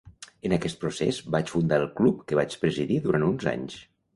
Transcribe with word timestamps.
En 0.47 0.53
aquest 0.55 0.79
procés, 0.83 1.19
vaig 1.35 1.53
fundar 1.55 1.79
el 1.83 1.87
club 2.01 2.25
que 2.31 2.41
vaig 2.43 2.59
presidir 2.65 3.01
durant 3.05 3.29
uns 3.33 3.49
anys. 3.57 3.79